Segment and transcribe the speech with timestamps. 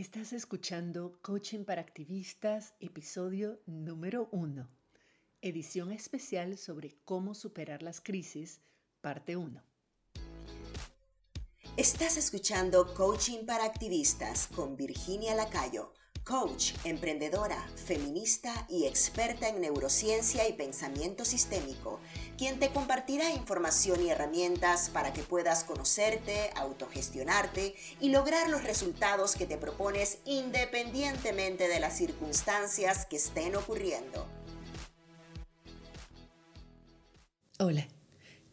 [0.00, 4.66] Estás escuchando Coaching para Activistas, episodio número 1,
[5.42, 8.62] edición especial sobre cómo superar las crisis,
[9.02, 9.62] parte 1.
[11.76, 15.92] Estás escuchando Coaching para Activistas con Virginia Lacayo
[16.24, 22.00] coach, emprendedora, feminista y experta en neurociencia y pensamiento sistémico,
[22.38, 29.34] quien te compartirá información y herramientas para que puedas conocerte, autogestionarte y lograr los resultados
[29.34, 34.26] que te propones independientemente de las circunstancias que estén ocurriendo.
[37.58, 37.86] Hola,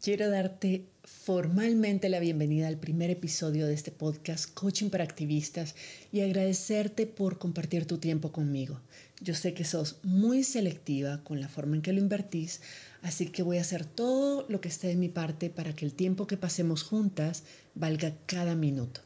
[0.02, 5.74] quiero darte formalmente la bienvenida al primer episodio de este podcast Coaching para Activistas
[6.12, 8.80] y agradecerte por compartir tu tiempo conmigo.
[9.22, 12.60] Yo sé que sos muy selectiva con la forma en que lo invertís,
[13.00, 15.94] así que voy a hacer todo lo que esté de mi parte para que el
[15.94, 17.44] tiempo que pasemos juntas
[17.74, 19.00] valga cada minuto.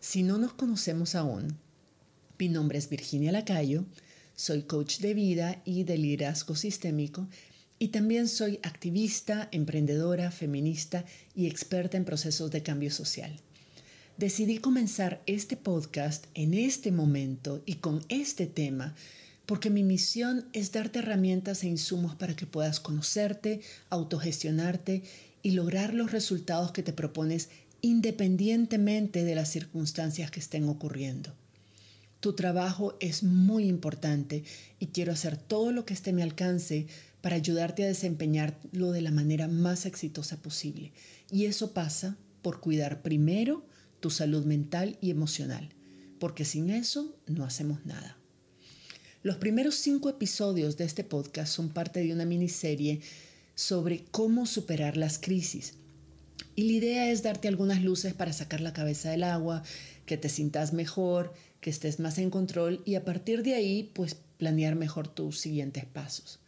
[0.00, 1.56] Si no nos conocemos aún,
[2.38, 3.84] mi nombre es Virginia Lacayo,
[4.34, 7.28] soy coach de vida y de liderazgo sistémico
[7.80, 13.34] y también soy activista, emprendedora, feminista y experta en procesos de cambio social.
[14.18, 18.94] Decidí comenzar este podcast en este momento y con este tema
[19.46, 25.02] porque mi misión es darte herramientas e insumos para que puedas conocerte, autogestionarte
[25.42, 27.48] y lograr los resultados que te propones
[27.80, 31.32] independientemente de las circunstancias que estén ocurriendo.
[32.20, 34.44] Tu trabajo es muy importante
[34.78, 36.86] y quiero hacer todo lo que esté a mi alcance
[37.20, 40.92] para ayudarte a desempeñarlo de la manera más exitosa posible.
[41.30, 43.64] Y eso pasa por cuidar primero
[44.00, 45.68] tu salud mental y emocional,
[46.18, 48.16] porque sin eso no hacemos nada.
[49.22, 53.00] Los primeros cinco episodios de este podcast son parte de una miniserie
[53.54, 55.74] sobre cómo superar las crisis.
[56.56, 59.62] Y la idea es darte algunas luces para sacar la cabeza del agua,
[60.06, 64.16] que te sientas mejor, que estés más en control y a partir de ahí, pues
[64.38, 66.40] planear mejor tus siguientes pasos.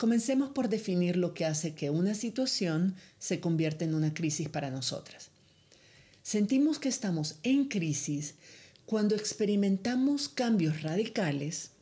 [0.00, 4.70] Comencemos por definir lo que hace que una situación se convierta en una crisis para
[4.70, 5.28] nosotras.
[6.22, 8.36] Sentimos que estamos en crisis
[8.86, 11.72] cuando experimentamos cambios radicales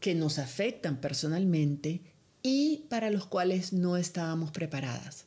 [0.00, 2.00] que nos afectan personalmente
[2.42, 5.26] y para los cuales no estábamos preparadas.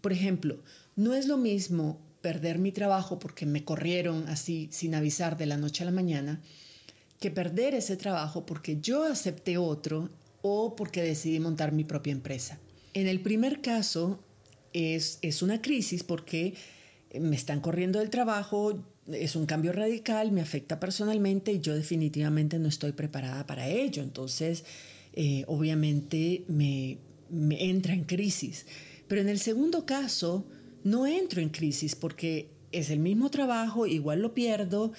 [0.00, 0.62] Por ejemplo,
[0.94, 5.56] no es lo mismo perder mi trabajo porque me corrieron así sin avisar de la
[5.56, 6.40] noche a la mañana,
[7.18, 10.08] que perder ese trabajo porque yo acepté otro
[10.42, 12.58] o porque decidí montar mi propia empresa.
[12.94, 14.20] En el primer caso
[14.72, 16.54] es, es una crisis porque
[17.18, 22.58] me están corriendo del trabajo, es un cambio radical, me afecta personalmente y yo definitivamente
[22.58, 24.02] no estoy preparada para ello.
[24.02, 24.64] Entonces,
[25.12, 26.98] eh, obviamente me,
[27.28, 28.66] me entra en crisis.
[29.08, 30.46] Pero en el segundo caso,
[30.84, 34.92] no entro en crisis porque es el mismo trabajo, igual lo pierdo,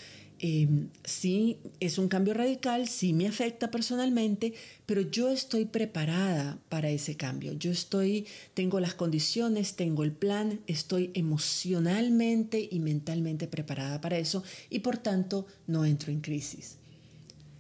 [0.44, 0.68] eh,
[1.03, 4.56] sí es un cambio radical, sí me afecta personalmente,
[4.88, 7.53] pero yo estoy preparada para ese cambio.
[7.53, 8.25] Yo estoy,
[8.56, 14.97] tengo las condiciones, tengo el plan, estoy emocionalmente y mentalmente preparada para eso y por
[14.97, 16.78] tanto no entro en crisis.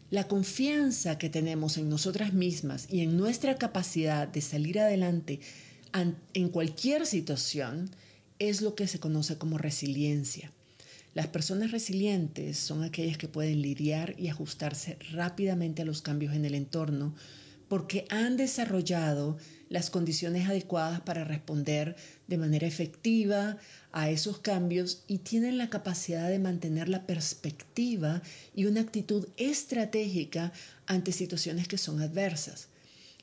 [0.09, 5.39] La confianza que tenemos en nosotras mismas y en nuestra capacidad de salir adelante
[6.33, 7.91] en cualquier situación
[8.39, 10.51] es lo que se conoce como resiliencia.
[11.13, 16.45] Las personas resilientes son aquellas que pueden lidiar y ajustarse rápidamente a los cambios en
[16.45, 17.13] el entorno
[17.67, 19.37] porque han desarrollado
[19.69, 21.95] las condiciones adecuadas para responder
[22.27, 23.57] de manera efectiva
[23.93, 28.21] a esos cambios y tienen la capacidad de mantener la perspectiva
[28.53, 30.51] y una actitud estratégica
[30.85, 32.67] ante situaciones que son adversas.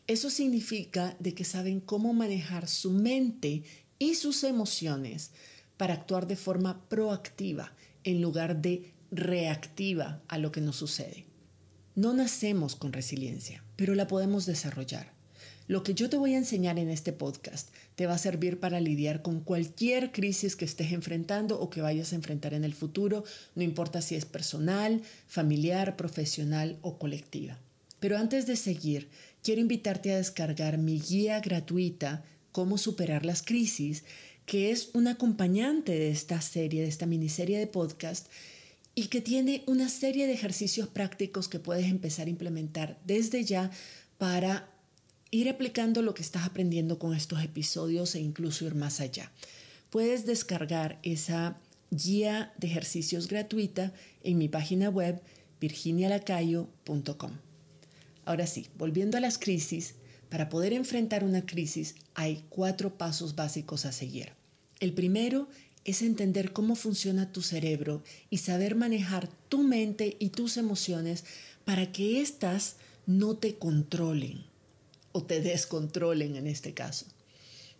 [0.07, 3.65] Eso significa de que saben cómo manejar su mente
[3.99, 5.33] y sus emociones
[5.79, 7.73] para actuar de forma proactiva
[8.05, 11.25] en lugar de reactiva a lo que nos sucede.
[11.95, 15.17] No nacemos con resiliencia, pero la podemos desarrollar.
[15.67, 18.81] Lo que yo te voy a enseñar en este podcast te va a servir para
[18.81, 23.25] lidiar con cualquier crisis que estés enfrentando o que vayas a enfrentar en el futuro,
[23.55, 27.59] no importa si es personal, familiar, profesional o colectiva.
[28.01, 29.09] Pero antes de seguir,
[29.43, 34.05] quiero invitarte a descargar mi guía gratuita Cómo superar las crisis,
[34.49, 38.29] que es un acompañante de esta serie, de esta miniserie de podcast,
[38.95, 43.71] y que tiene una serie de ejercicios prácticos que puedes empezar a implementar desde ya
[44.17, 44.71] para
[45.31, 49.31] ir aplicando lo que estás aprendiendo con estos episodios e incluso ir más allá.
[49.91, 51.59] Puedes descargar esa
[51.91, 53.93] guía de ejercicios gratuita
[54.23, 55.21] en mi página web
[55.61, 57.33] virginialacayo.com.
[58.25, 59.95] Ahora sí, volviendo a las crisis,
[60.31, 64.38] para poder enfrentar una crisis hay cuatro pasos básicos a seguir.
[64.81, 65.49] El primero
[65.85, 71.25] es entender cómo funciona tu cerebro y saber manejar tu mente y tus emociones
[71.65, 72.77] para que éstas
[73.07, 74.45] no te controlen
[75.13, 77.07] o te descontrolen en este caso.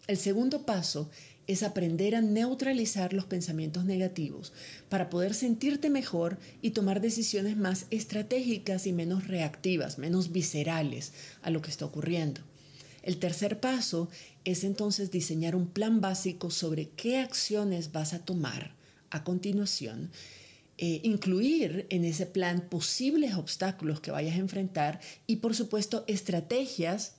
[0.07, 1.11] El segundo paso
[1.47, 4.53] es aprender a neutralizar los pensamientos negativos
[4.89, 11.13] para poder sentirte mejor y tomar decisiones más estratégicas y menos reactivas, menos viscerales
[11.43, 12.41] a lo que está ocurriendo.
[13.03, 14.09] El tercer paso
[14.45, 18.75] es entonces diseñar un plan básico sobre qué acciones vas a tomar
[19.11, 20.11] a continuación,
[20.77, 27.15] eh, incluir en ese plan posibles obstáculos que vayas a enfrentar y por supuesto estrategias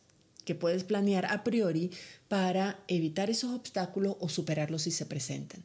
[0.45, 1.91] que puedes planear a priori
[2.27, 5.63] para evitar esos obstáculos o superarlos si se presentan.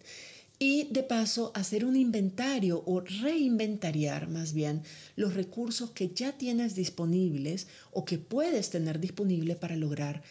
[0.58, 4.82] Y de paso, hacer un inventario o reinventariar más bien
[5.16, 10.22] los recursos que ya tienes disponibles o que puedes tener disponible para lograr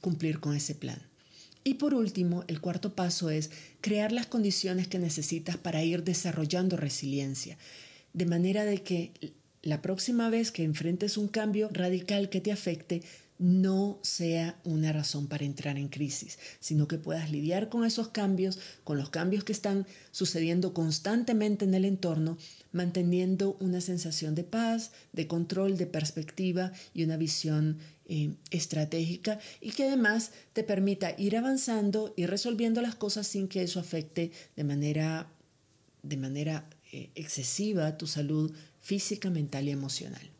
[0.00, 1.00] cumplir con ese plan.
[1.64, 3.50] Y por último, el cuarto paso es
[3.80, 7.58] crear las condiciones que necesitas para ir desarrollando resiliencia,
[8.12, 9.12] de manera de que
[9.62, 13.02] la próxima vez que enfrentes un cambio radical que te afecte,
[13.40, 18.58] no sea una razón para entrar en crisis, sino que puedas lidiar con esos cambios,
[18.84, 22.36] con los cambios que están sucediendo constantemente en el entorno,
[22.70, 29.70] manteniendo una sensación de paz, de control, de perspectiva y una visión eh, estratégica y
[29.70, 34.64] que además te permita ir avanzando y resolviendo las cosas sin que eso afecte de
[34.64, 35.32] manera,
[36.02, 40.30] de manera eh, excesiva tu salud física, mental y emocional.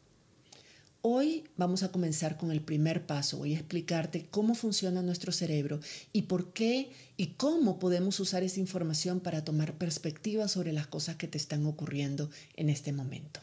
[1.02, 3.38] Hoy vamos a comenzar con el primer paso.
[3.38, 5.80] Voy a explicarte cómo funciona nuestro cerebro
[6.12, 11.16] y por qué y cómo podemos usar esa información para tomar perspectiva sobre las cosas
[11.16, 13.40] que te están ocurriendo en este momento.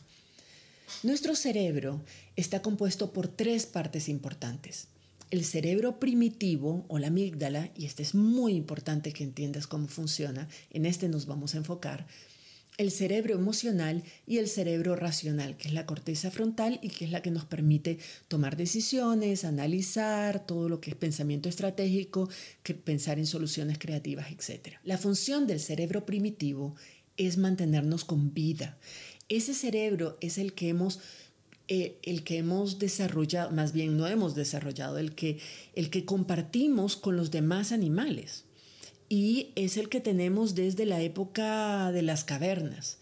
[1.02, 2.00] Nuestro cerebro
[2.36, 4.90] está compuesto por tres partes importantes.
[5.32, 10.48] El cerebro primitivo o la amígdala, y este es muy importante que entiendas cómo funciona,
[10.70, 12.06] en este nos vamos a enfocar,
[12.78, 17.12] el cerebro emocional y el cerebro racional, que es la corteza frontal y que es
[17.12, 17.98] la que nos permite
[18.28, 22.30] tomar decisiones, analizar todo lo que es pensamiento estratégico,
[22.62, 24.76] que pensar en soluciones creativas, etc.
[24.84, 26.76] La función del cerebro primitivo
[27.18, 28.78] es mantenernos con vida.
[29.28, 31.00] Ese cerebro es el que hemos
[31.70, 35.38] eh, el que hemos desarrollado, más bien no hemos desarrollado, el que,
[35.76, 38.47] el que compartimos con los demás animales
[39.10, 42.98] y es el que tenemos desde la época de las cavernas.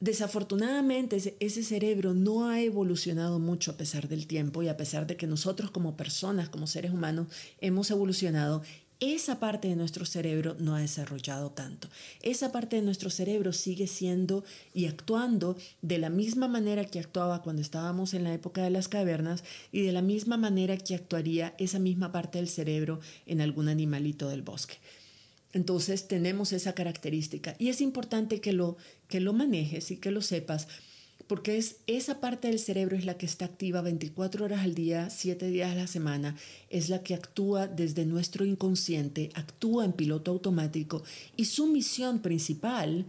[0.00, 5.16] Desafortunadamente ese cerebro no ha evolucionado mucho a pesar del tiempo y a pesar de
[5.16, 7.28] que nosotros como personas, como seres humanos,
[7.60, 8.62] hemos evolucionado,
[8.98, 11.88] esa parte de nuestro cerebro no ha desarrollado tanto.
[12.20, 17.42] Esa parte de nuestro cerebro sigue siendo y actuando de la misma manera que actuaba
[17.42, 19.42] cuando estábamos en la época de las cavernas
[19.72, 24.28] y de la misma manera que actuaría esa misma parte del cerebro en algún animalito
[24.28, 24.76] del bosque.
[25.52, 28.76] Entonces tenemos esa característica y es importante que lo,
[29.08, 30.68] que lo manejes y que lo sepas
[31.26, 35.08] porque es esa parte del cerebro es la que está activa 24 horas al día,
[35.08, 36.36] 7 días a la semana,
[36.68, 41.02] es la que actúa desde nuestro inconsciente, actúa en piloto automático
[41.36, 43.06] y su misión principal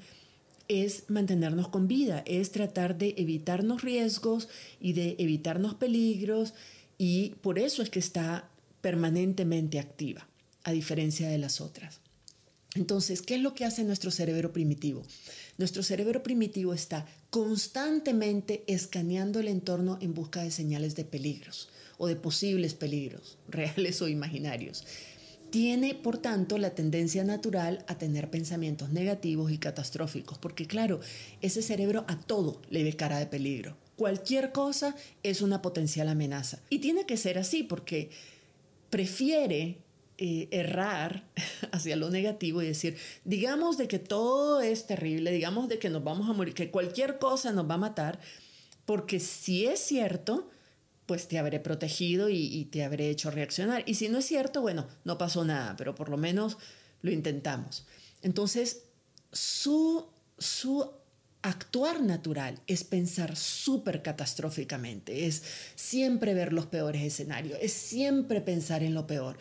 [0.70, 4.48] es mantenernos con vida, es tratar de evitarnos riesgos
[4.80, 6.54] y de evitarnos peligros
[6.98, 8.50] y por eso es que está
[8.82, 10.28] permanentemente activa,
[10.64, 12.00] a diferencia de las otras.
[12.76, 15.04] Entonces, ¿qué es lo que hace nuestro cerebro primitivo?
[15.58, 22.08] Nuestro cerebro primitivo está constantemente escaneando el entorno en busca de señales de peligros o
[22.08, 24.86] de posibles peligros, reales o imaginarios.
[25.52, 31.00] Tiene, por tanto, la tendencia natural a tener pensamientos negativos y catastróficos, porque claro,
[31.42, 33.78] ese cerebro a todo le ve cara de peligro.
[33.96, 36.60] Cualquier cosa es una potencial amenaza.
[36.72, 38.10] Y tiene que ser así porque
[38.90, 39.78] prefiere
[40.18, 41.24] eh, errar
[41.72, 46.04] hacia lo negativo y decir, digamos de que todo es terrible, digamos de que nos
[46.04, 48.20] vamos a morir, que cualquier cosa nos va a matar,
[48.86, 50.50] porque si es cierto,
[51.06, 53.84] pues te habré protegido y, te habré hecho reaccionar.
[53.86, 56.58] Y si no es cierto, bueno, no pasó nada, pero por lo menos
[57.02, 57.86] lo intentamos.
[58.22, 58.84] Entonces,
[59.32, 60.90] su, su
[61.42, 65.44] actuar natural es pensar súper catastróficamente, es
[65.76, 69.38] siempre ver los peores escenarios, es siempre pensar en lo peor.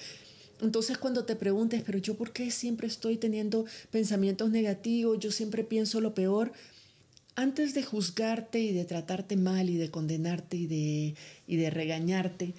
[0.62, 5.64] Entonces cuando te preguntes, pero yo por qué siempre estoy teniendo pensamientos negativos, yo siempre
[5.64, 6.52] pienso lo peor,
[7.34, 11.14] antes de juzgarte y de tratarte mal y de condenarte y de,
[11.46, 12.54] y de regañarte,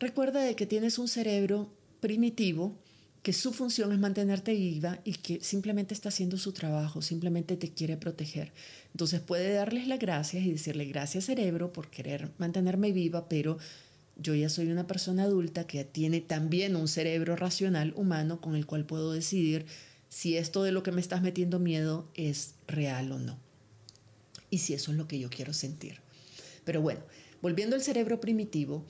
[0.00, 1.68] recuerda de que tienes un cerebro
[2.00, 2.74] primitivo
[3.22, 7.70] que su función es mantenerte viva y que simplemente está haciendo su trabajo, simplemente te
[7.70, 8.52] quiere proteger.
[8.92, 13.56] Entonces puede darles las gracias y decirle gracias cerebro por querer mantenerme viva, pero
[14.16, 18.66] yo ya soy una persona adulta que tiene también un cerebro racional humano con el
[18.66, 19.66] cual puedo decidir
[20.08, 23.38] si esto de lo que me estás metiendo miedo es real o no.
[24.50, 26.00] Y si eso es lo que yo quiero sentir.
[26.64, 27.00] Pero bueno,
[27.42, 28.84] volviendo al cerebro primitivo,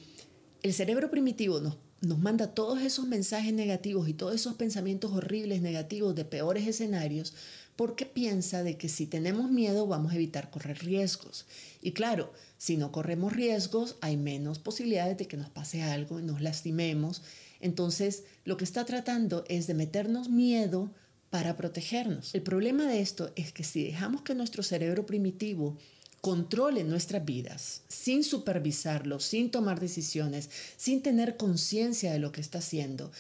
[0.63, 5.63] el cerebro primitivo nos, nos manda todos esos mensajes negativos y todos esos pensamientos horribles,
[5.63, 7.33] negativos, de peores escenarios,
[7.77, 11.47] porque piensa de que si tenemos miedo vamos a evitar correr riesgos.
[11.81, 12.33] Y claro,
[12.65, 17.21] si no corremos riesgos, hay menos posibilidades de que nos pase algo y nos lastimemos.
[17.61, 20.91] Entonces, lo que está tratando es de meternos miedo
[21.29, 22.35] para protegernos.
[22.35, 25.77] El problema de esto es que si dejamos que nuestro cerebro primitivo
[26.23, 32.61] controle nuestras vidas sin supervisarlo, sin tomar decisiones, sin tener conciencia de lo que está
[32.61, 33.13] haciendo,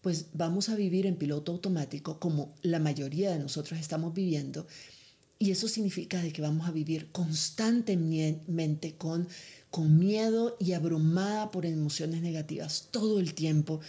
[0.00, 4.66] pues vamos a vivir en piloto automático como la mayoría de nosotros estamos viviendo.
[5.38, 9.28] Y eso significa de que vamos a vivir constantemente con,
[9.70, 13.80] con miedo y abrumada por emociones negativas todo el tiempo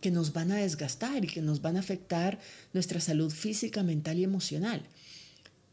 [0.00, 2.38] que nos van a desgastar y que nos van a afectar
[2.72, 4.82] nuestra salud física, mental y emocional.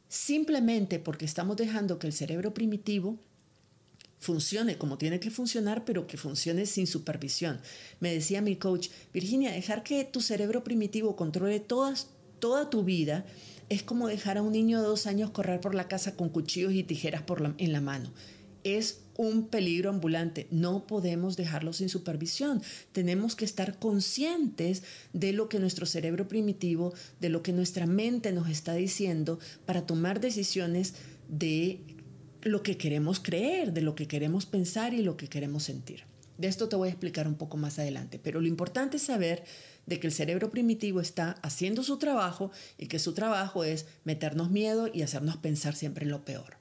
[0.09, 3.17] Simplemente porque estamos dejando que el cerebro primitivo
[4.19, 7.59] funcione como tiene que funcionar, pero que funcione sin supervisión.
[7.99, 12.07] Me decía mi coach, Virginia, dejar que tu cerebro primitivo controle todas,
[12.39, 13.25] toda tu vida
[13.69, 16.73] es como dejar a un niño de dos años correr por la casa con cuchillos
[16.73, 17.23] y tijeras
[17.57, 18.11] en la mano.
[18.63, 20.47] Es un peligro ambulante.
[20.51, 22.61] No podemos dejarlo sin supervisión.
[22.91, 24.83] Tenemos que estar conscientes
[25.13, 29.85] de lo que nuestro cerebro primitivo, de lo que nuestra mente nos está diciendo para
[29.85, 30.95] tomar decisiones
[31.27, 31.81] de
[32.41, 36.03] lo que queremos creer, de lo que queremos pensar y lo que queremos sentir.
[36.37, 39.43] De esto te voy a explicar un poco más adelante, pero lo importante es saber
[39.87, 44.51] de que el cerebro primitivo está haciendo su trabajo y que su trabajo es meternos
[44.51, 46.57] miedo y hacernos pensar siempre en lo peor.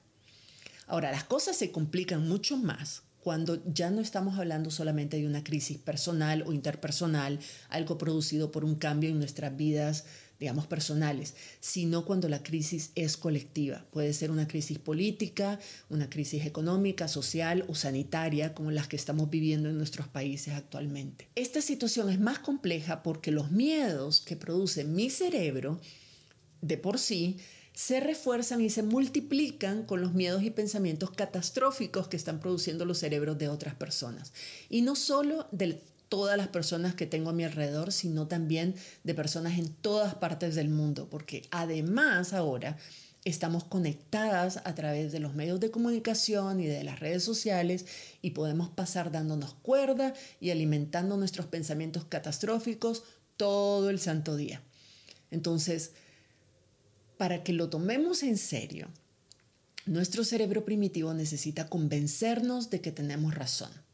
[0.87, 5.43] Ahora, las cosas se complican mucho más cuando ya no estamos hablando solamente de una
[5.43, 10.05] crisis personal o interpersonal, algo producido por un cambio en nuestras vidas
[10.39, 13.87] digamos, personales, sino cuando la crisis es colectiva.
[13.91, 19.31] Puede ser una crisis política, una crisis económica, social o sanitaria, como las que estamos
[19.31, 21.29] viviendo en nuestros países actualmente.
[21.35, 25.81] Esta situación es más compleja porque los miedos que produce mi cerebro,
[26.61, 27.39] de por sí,
[27.77, 32.99] se refuerzan y se multiplican con los miedos y pensamientos catastróficos que están produciendo los
[32.99, 34.33] cerebros de otras personas.
[34.71, 39.15] Y no solo del todas las personas que tengo a mi alrededor, sino también de
[39.15, 42.77] personas en todas partes del mundo, porque además ahora
[43.25, 47.85] estamos conectadas a través de los medios de comunicación y de las redes sociales
[48.23, 53.03] y podemos pasar dándonos cuerda y alimentando nuestros pensamientos catastróficos
[53.37, 54.63] todo el santo día.
[55.33, 55.91] Entonces,
[57.19, 58.89] para que lo tomemos en serio,
[59.87, 63.86] nuestro cerebro primitivo necesita convencernos de que tenemos razón.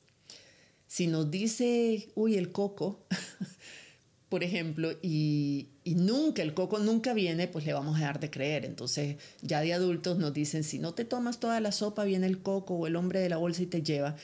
[0.93, 3.07] Si nos dice, uy, el coco,
[4.29, 8.67] por ejemplo, y, nunca, el coco nunca viene, pues le vamos a dar de creer.
[8.67, 12.43] Entonces, ya de adultos nos dicen, si no te tomas toda la sopa, viene el
[12.43, 14.17] coco o el hombre de la bolsa y te lleva.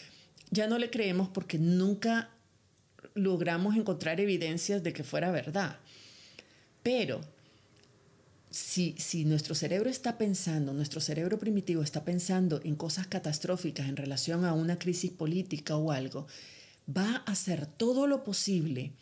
[0.50, 2.28] Ya no le creemos porque nunca
[3.14, 5.78] logramos encontrar evidencias de que fuera verdad.
[6.82, 7.22] Pero
[8.50, 13.96] si, si, nuestro cerebro está pensando, nuestro cerebro primitivo está pensando en cosas catastróficas en
[13.96, 16.26] relación a una crisis política o algo,
[16.88, 18.92] va a hacer todo lo posible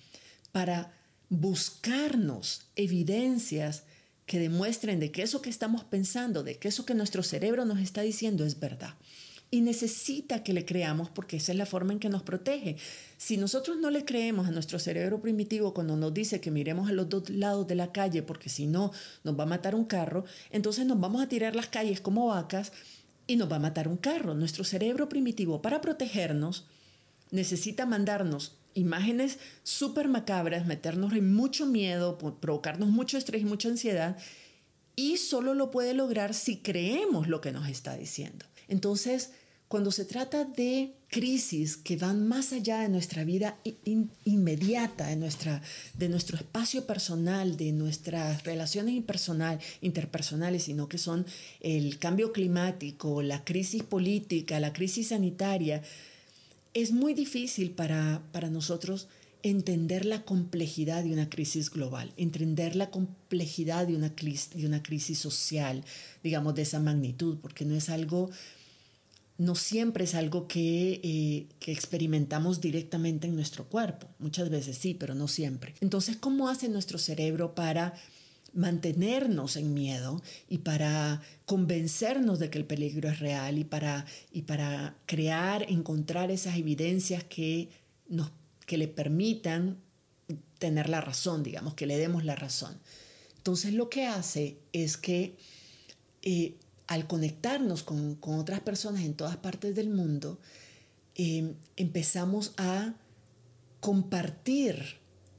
[0.52, 0.92] para
[1.28, 3.84] buscarnos evidencias
[4.26, 7.78] que demuestren de que eso que estamos pensando, de que eso que nuestro cerebro nos
[7.78, 8.94] está diciendo es verdad.
[9.48, 12.76] Y necesita que le creamos porque esa es la forma en que nos protege.
[13.16, 16.92] Si nosotros no le creemos a nuestro cerebro primitivo cuando nos dice que miremos a
[16.92, 18.90] los dos lados de la calle porque si no
[19.22, 22.72] nos va a matar un carro, entonces nos vamos a tirar las calles como vacas
[23.28, 24.34] y nos va a matar un carro.
[24.34, 26.66] Nuestro cerebro primitivo para protegernos
[27.30, 34.16] necesita mandarnos imágenes súper macabras, meternos en mucho miedo, provocarnos mucho estrés y mucha ansiedad,
[34.94, 38.46] y solo lo puede lograr si creemos lo que nos está diciendo.
[38.68, 39.30] Entonces,
[39.68, 43.58] cuando se trata de crisis que van más allá de nuestra vida
[44.24, 45.60] inmediata, de, nuestra,
[45.94, 51.26] de nuestro espacio personal, de nuestras relaciones impersonal, interpersonales, sino que son
[51.60, 55.82] el cambio climático, la crisis política, la crisis sanitaria,
[56.76, 59.08] es muy difícil para, nosotros
[59.42, 65.18] entender la complejidad de una crisis global, entender la complejidad de una, de una crisis
[65.18, 65.84] social,
[66.22, 68.28] digamos, de esa magnitud, porque no es algo,
[69.38, 74.08] no siempre es algo que, eh, que experimentamos directamente en nuestro cuerpo.
[74.18, 75.74] Muchas veces sí, pero no siempre.
[75.80, 77.94] Entonces, ¿cómo hace nuestro cerebro para
[78.56, 84.42] mantenernos en miedo y para convencernos de que el peligro es real y para, y
[84.42, 87.68] para crear, encontrar esas evidencias que,
[88.08, 88.32] nos,
[88.66, 89.78] que le permitan
[90.58, 92.78] tener la razón, digamos, que le demos la razón.
[93.36, 95.36] Entonces lo que hace es que
[96.22, 100.40] eh, al conectarnos con, otras personas en todas partes del mundo,
[101.14, 102.94] eh, empezamos a
[103.80, 104.98] compartir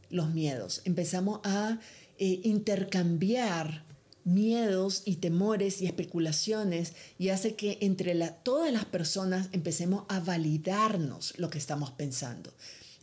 [0.10, 1.80] los miedos, empezamos a
[2.18, 3.86] eh, intercambiar
[4.24, 11.34] miedos y temores y especulaciones y hace que entre todas las personas empecemos a validarnos
[11.38, 12.52] lo que estamos pensando.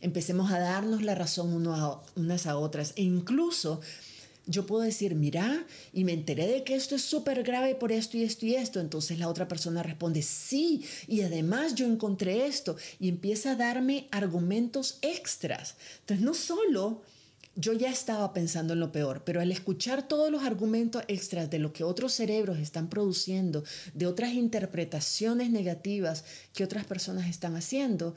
[0.01, 1.53] Empecemos a darnos la razón
[2.15, 3.81] unas a otras e incluso
[4.47, 8.17] yo puedo decir, mira, y me enteré de que esto es súper grave por esto
[8.17, 8.79] y esto y esto.
[8.79, 14.07] Entonces la otra persona responde, sí, y además yo encontré esto y empieza a darme
[14.11, 15.75] argumentos extras.
[16.01, 17.01] Entonces no solo
[17.55, 21.59] yo ya estaba pensando en lo peor, pero al escuchar todos los argumentos extras de
[21.59, 28.13] lo que otros cerebros están produciendo, de otras interpretaciones negativas que otras personas están haciendo,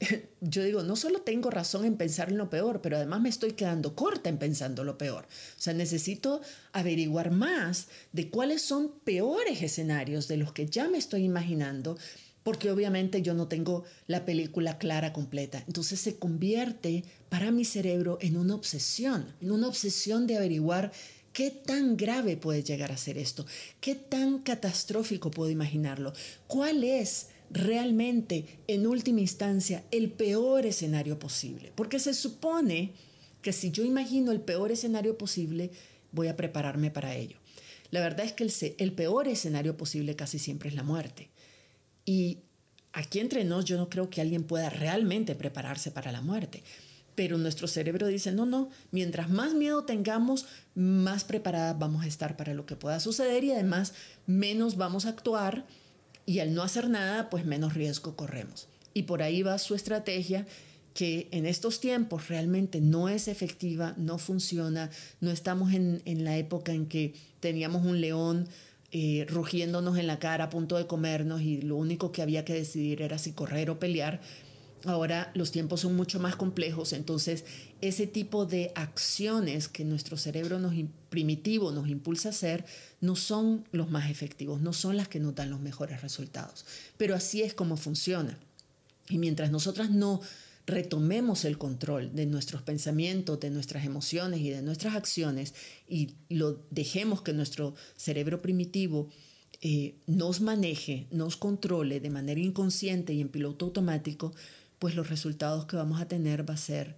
[0.40, 3.52] yo digo, no solo tengo razón en pensar en lo peor, pero además me estoy
[3.52, 5.24] quedando corta en pensando lo peor.
[5.24, 6.40] O sea, necesito
[6.72, 11.98] averiguar más de cuáles son peores escenarios de los que ya me estoy imaginando
[12.42, 15.62] porque obviamente yo no tengo la película clara completa.
[15.66, 20.92] Entonces se convierte para mi cerebro en una obsesión, en una obsesión de averiguar
[21.32, 23.46] qué tan grave puede llegar a ser esto,
[23.80, 26.12] qué tan catastrófico puedo imaginarlo,
[26.46, 31.72] cuál es realmente en última instancia el peor escenario posible.
[31.74, 32.92] Porque se supone
[33.42, 35.70] que si yo imagino el peor escenario posible,
[36.12, 37.36] voy a prepararme para ello.
[37.90, 41.28] La verdad es que el, peor escenario posible casi siempre es la muerte.
[42.10, 42.40] Y
[42.92, 46.64] aquí entre nos yo no creo que alguien pueda realmente prepararse para la muerte.
[47.14, 52.36] Pero nuestro cerebro dice, no, no, mientras más miedo tengamos, más preparadas vamos a estar
[52.36, 53.94] para lo que pueda suceder y además
[54.26, 55.64] menos vamos a actuar
[56.26, 58.66] y al no hacer nada, pues menos riesgo corremos.
[58.92, 60.48] Y por ahí va su estrategia
[60.94, 64.90] que en estos tiempos realmente no es efectiva, no funciona,
[65.20, 68.48] no estamos en, en la época en que teníamos un león
[68.92, 72.54] eh, rugiéndonos en la cara a punto de comernos y lo único que había que
[72.54, 74.20] decidir era si correr o pelear.
[74.84, 77.44] Ahora los tiempos son mucho más complejos, entonces
[77.82, 80.74] ese tipo de acciones que nuestro cerebro nos,
[81.10, 82.64] primitivo nos impulsa a hacer
[83.00, 86.64] no son los más efectivos, no son las que nos los mejores resultados.
[86.96, 88.38] Pero así es como funciona.
[89.08, 90.20] Y mientras nosotras no
[90.70, 95.54] retomemos el control de nuestros pensamientos, de nuestras emociones y de nuestras acciones
[95.88, 99.08] y lo dejemos que nuestro cerebro primitivo
[99.62, 104.32] eh, nos maneje, nos controle de manera inconsciente y en piloto automático,
[104.78, 106.96] pues los resultados que vamos a tener va a ser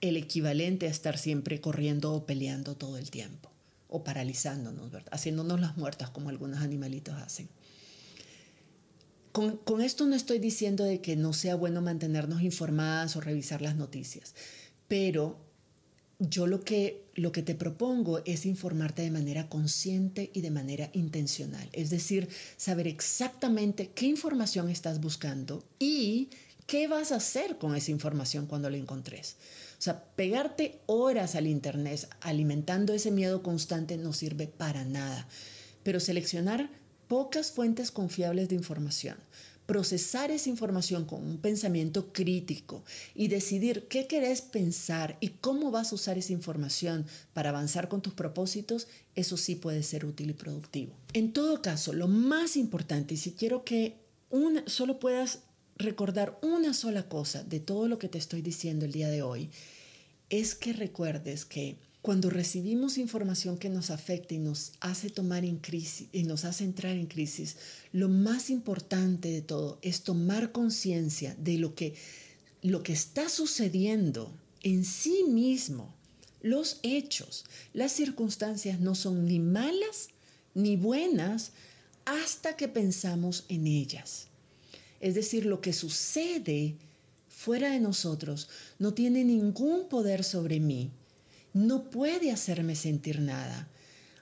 [0.00, 3.50] el equivalente a estar siempre corriendo o peleando todo el tiempo
[3.88, 5.08] o paralizándonos, ¿verdad?
[5.12, 7.48] haciéndonos las muertas como algunos animalitos hacen.
[9.34, 13.74] Con, esto no estoy diciendo de que no sea bueno mantenernos informadas o revisar las
[13.74, 14.32] noticias,
[14.86, 15.40] pero
[16.20, 20.88] yo lo que, lo que te propongo es informarte de manera consciente y de manera
[20.92, 26.28] intencional, es decir, saber exactamente qué información estás buscando y
[26.68, 29.34] qué vas a hacer con esa información cuando la encontres.
[29.80, 35.26] O sea, pegarte horas al Internet alimentando ese miedo constante no sirve para nada,
[35.82, 36.83] pero seleccionar
[37.14, 39.16] pocas fuentes confiables de información,
[39.66, 42.82] procesar esa información con un pensamiento crítico
[43.14, 48.02] y decidir qué querés pensar y cómo vas a usar esa información para avanzar con
[48.02, 50.92] tus propósitos, eso sí puede ser útil y productivo.
[51.12, 53.94] En todo caso, lo más importante, y si quiero que
[54.28, 55.44] una, solo puedas
[55.76, 59.50] recordar una sola cosa de todo lo que te estoy diciendo el día de hoy,
[60.30, 65.56] es que recuerdes que cuando recibimos información que nos afecta y nos hace tomar en
[65.56, 67.56] crisis y nos hace entrar en crisis,
[67.92, 71.94] lo más importante de todo es tomar conciencia de lo que,
[72.60, 74.30] lo que está sucediendo
[74.62, 75.94] en sí mismo.
[76.42, 80.08] Los hechos, las circunstancias no son ni malas
[80.52, 81.52] ni buenas
[82.04, 84.26] hasta que pensamos en ellas.
[85.00, 86.76] Es decir, lo que sucede
[87.30, 90.90] fuera de nosotros no tiene ningún poder sobre mí
[91.54, 93.68] no puede hacerme sentir nada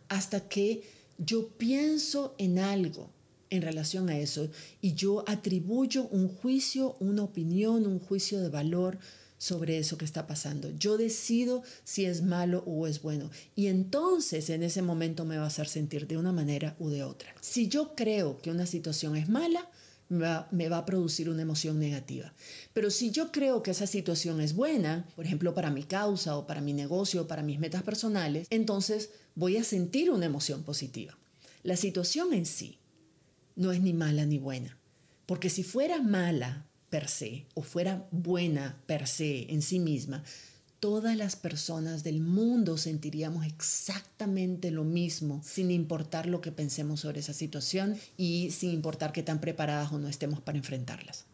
[0.09, 0.83] hasta que
[1.19, 3.11] yo pienso en algo
[3.51, 4.49] en relación a eso
[4.81, 8.99] y yo atribuyo un juicio, una opinión, un juicio de valor
[9.39, 10.71] sobre eso que está pasando.
[10.79, 13.29] Yo decido si es malo o es bueno.
[13.57, 17.03] Y entonces en ese momento me va a hacer sentir de una manera u de
[17.03, 17.35] otra.
[17.41, 19.69] Si yo creo que una situación es mala,
[20.13, 22.33] me va, a producir una emoción negativa.
[22.73, 26.47] Pero si yo creo que esa situación es buena, por ejemplo, para mi causa o
[26.47, 31.17] para mi negocio o para mis metas personales, entonces voy a sentir una emoción positiva.
[31.63, 32.79] La situación en sí
[33.57, 34.79] no es ni mala ni buena,
[35.27, 40.25] porque si fuera mala per se o fuera buena per se en sí misma,
[40.83, 47.21] todas las personas del mundo sentiríamos exactamente lo mismo, sin importar lo que pensemos sobre
[47.21, 51.25] esa situación y sin importar qué tan preparadas o no estemos para enfrentarlas.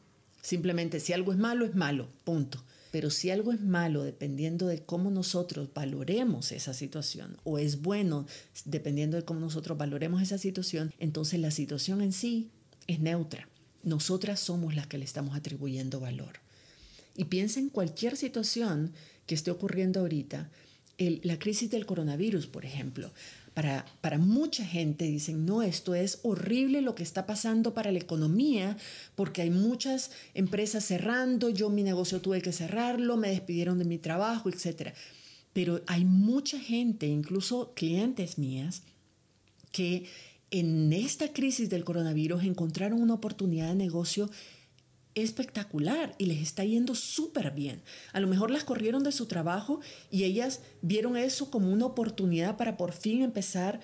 [0.43, 2.63] Simplemente si algo es malo, es malo, punto.
[2.91, 8.27] Pero si algo es malo, dependiendo de cómo nosotros valoremos esa situación, o es bueno,
[8.67, 12.51] dependiendo de cómo nosotros valoremos esa situación, entonces la situación en sí
[12.87, 13.49] es neutra.
[13.83, 16.41] Nosotras somos las que le estamos atribuyendo valor.
[17.19, 18.93] Y piensa en cualquier situación
[19.27, 20.49] que esté ocurriendo ahorita,
[20.99, 23.11] la crisis del coronavirus, por ejemplo.
[23.55, 27.99] Para, para, mucha gente dicen, no, esto es horrible lo que está pasando para la
[27.99, 28.77] economía,
[29.17, 33.99] porque hay muchas empresas cerrando, yo mi negocio tuve que cerrarlo, me despidieron de mi
[33.99, 34.93] trabajo, etc.
[35.53, 38.83] Pero hay mucha gente, incluso clientes mías,
[39.73, 40.05] que
[40.53, 44.31] en esta crisis del coronavirus encontraron una oportunidad de negocio
[45.23, 47.83] espectacular y les está yendo súper bien.
[48.13, 52.57] A lo mejor las corrieron de su trabajo y ellas vieron eso como una oportunidad
[52.57, 53.81] para por fin empezar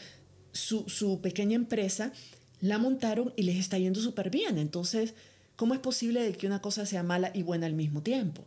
[0.53, 2.13] su, su pequeña empresa,
[2.61, 4.59] la montaron y les está yendo súper bien.
[4.59, 5.15] Entonces,
[5.57, 8.47] ¿cómo es posible de que una cosa sea mala y buena al mismo tiempo?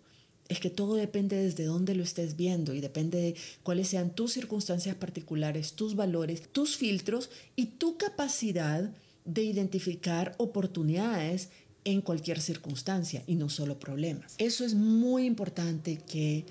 [0.50, 4.32] Es que todo depende desde dónde lo estés viendo y depende de cuáles sean tus
[4.32, 8.90] circunstancias particulares, tus valores, tus filtros y tu capacidad
[9.26, 11.50] de identificar oportunidades
[11.88, 14.36] en cualquier circunstancia y no solo problemas.
[14.38, 16.46] Eso es muy importante que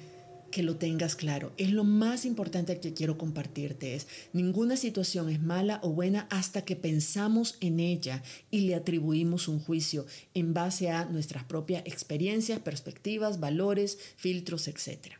[0.51, 1.53] que lo tengas claro.
[1.59, 3.94] Es lo más importante que quiero compartirte.
[3.94, 9.49] Es ninguna situación es mala o buena hasta que pensamos en ella y le atribuimos
[9.49, 15.16] un juicio en base a nuestras propias experiencias, perspectivas, valores, filtros, etc.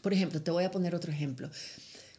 [0.00, 1.48] Por ejemplo, te voy a poner otro ejemplo.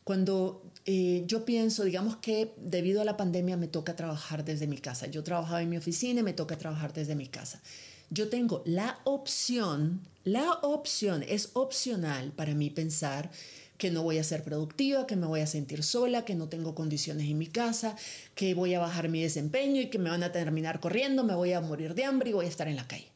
[0.04, 4.78] Cuando eh, yo pienso, digamos que debido a la pandemia me toca trabajar desde mi
[4.78, 5.08] casa.
[5.08, 7.62] Yo trabajaba en mi oficina y me toca trabajar desde mi casa.
[8.10, 13.32] Yo tengo la opción, la opción es opcional para mí pensar
[13.78, 16.76] que no voy a ser productiva, que me voy a sentir sola, que no tengo
[16.76, 17.96] condiciones en mi casa,
[18.36, 21.54] que voy a bajar mi desempeño y que me van a terminar corriendo, me voy
[21.54, 23.08] a morir de hambre y voy a estar en la calle.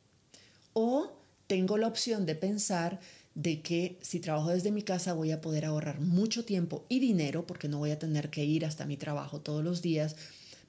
[0.73, 1.11] O
[1.47, 2.99] tengo la opción de pensar
[3.37, 7.45] de que si trabajo desde mi casa voy a poder ahorrar mucho tiempo y dinero
[7.45, 10.15] porque no voy a tener que ir hasta mi trabajo todos los días,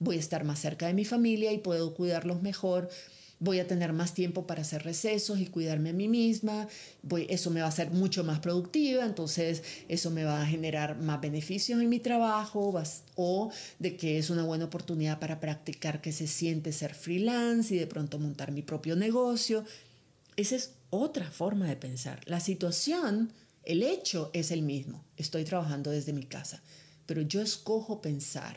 [0.00, 2.90] voy a estar más cerca de mi familia y puedo cuidarlos mejor,
[3.40, 6.68] voy a tener más tiempo para hacer recesos y cuidarme a mí misma,
[7.02, 10.98] voy, eso me va a hacer mucho más productiva, entonces eso me va a generar
[11.00, 12.78] más beneficios en mi trabajo
[13.14, 17.78] o de que es una buena oportunidad para practicar que se siente ser freelance y
[17.78, 19.64] de pronto montar mi propio negocio.
[20.38, 22.20] Esa es otra forma de pensar.
[22.26, 23.32] La situación,
[23.64, 25.04] el hecho es el mismo.
[25.16, 26.62] Estoy trabajando desde mi casa,
[27.06, 28.56] pero yo escojo pensar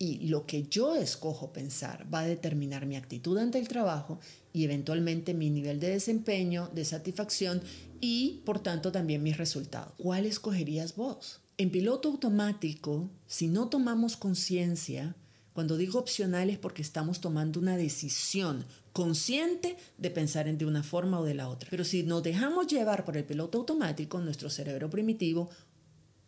[0.00, 4.18] y lo que yo escojo pensar va a determinar mi actitud ante el trabajo
[4.52, 7.62] y eventualmente mi nivel de desempeño, de satisfacción
[8.00, 9.92] y por tanto también mis resultados.
[9.96, 11.40] ¿Cuál escogerías vos?
[11.56, 15.14] En piloto automático, si no tomamos conciencia,
[15.52, 20.82] cuando digo opcional es porque estamos tomando una decisión consciente de pensar en de una
[20.82, 21.68] forma o de la otra.
[21.70, 25.50] Pero si nos dejamos llevar por el piloto automático, nuestro cerebro primitivo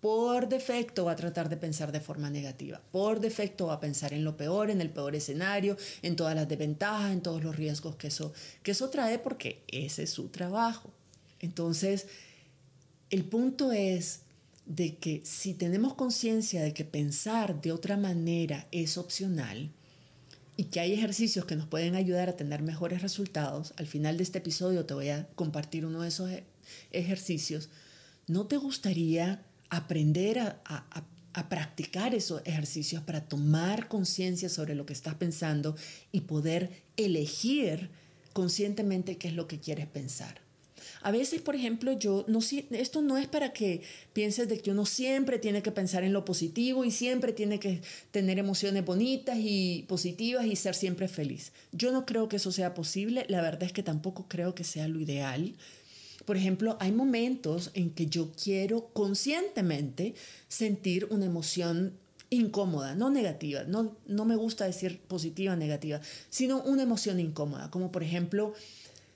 [0.01, 2.81] por defecto va a tratar de pensar de forma negativa.
[2.91, 6.49] Por defecto va a pensar en lo peor, en el peor escenario, en todas las
[6.49, 8.33] desventajas, en todos los riesgos que eso,
[8.65, 10.91] que eso trae porque ese es su trabajo.
[11.39, 12.09] Entonces,
[13.11, 14.23] el punto es
[14.66, 19.70] de que si tenemos conciencia de que pensar de otra manera es opcional
[20.57, 24.22] y que hay ejercicios que nos pueden ayudar a tener mejores resultados, al final de
[24.22, 26.44] este episodio te voy a compartir uno de esos e-,
[26.92, 27.70] ejercicios,
[28.27, 31.07] ¿no te gustaría aprender a,
[31.48, 35.75] practicar esos ejercicios para tomar conciencia sobre lo que estás pensando
[36.12, 37.88] y poder elegir
[38.35, 40.42] conscientemente qué es lo que quieres pensar?
[41.03, 42.38] A veces, por ejemplo, yo no
[42.71, 46.25] esto no es para que pienses de que uno siempre tiene que pensar en lo
[46.25, 51.53] positivo y siempre tiene que tener emociones bonitas y positivas y ser siempre feliz.
[51.73, 54.87] Yo no creo que eso sea posible, la verdad es que tampoco creo que sea
[54.88, 55.55] lo ideal.
[56.25, 60.15] Por ejemplo, hay momentos en que yo quiero conscientemente
[60.47, 61.95] sentir una emoción
[62.31, 67.93] incómoda, no negativa, no, no me gusta decir positiva negativa, sino una emoción incómoda, como
[67.93, 68.55] por ejemplo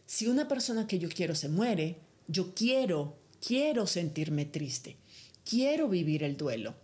[0.06, 1.96] si una persona que yo quiero se muere,
[2.28, 4.96] yo quiero, quiero sentirme triste,
[5.44, 6.74] quiero vivir el duelo,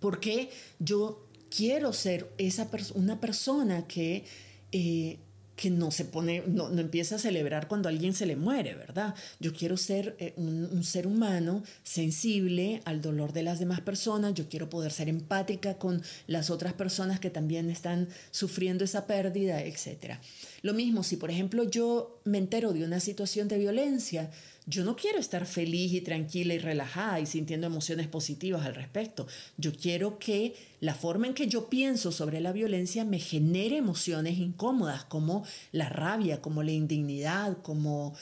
[0.00, 4.24] porque yo quiero ser esa una persona que
[4.72, 5.18] eh,
[5.58, 9.16] que no se pone, no, empieza a celebrar cuando alguien se le muere, ¿verdad?
[9.40, 14.48] Yo quiero ser eh, un, ser humano sensible al dolor de las demás personas, yo
[14.48, 20.18] quiero poder ser empática con las otras personas que también están sufriendo esa pérdida, etc.
[20.62, 24.30] Lo mismo, si por ejemplo yo me entero de una situación de violencia,
[24.68, 29.26] Yo no quiero estar feliz y tranquila y relajada y sintiendo emociones positivas al respecto.
[29.56, 34.36] Yo quiero que la forma en que yo pienso sobre la violencia me genere emociones
[34.36, 38.14] incómodas como la rabia, como la indignidad, como,